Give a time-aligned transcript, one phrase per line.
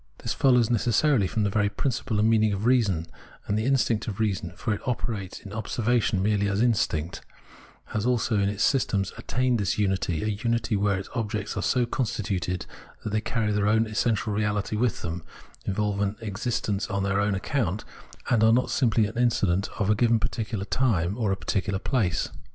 [0.23, 3.05] This follows necessarily from the very principle and meaning of reason;
[3.45, 7.21] and the instinct of reason— for it operates in observation merely as an instinct—
[7.93, 11.85] has also in its systems attained this unity, a unity where its objects are so
[11.85, 12.65] constituted
[13.03, 15.23] that they carry their own essential reality with them,
[15.65, 17.85] involve an existence on their own account,
[18.27, 22.29] and are not simply an incident of a given particular time, or a particular place.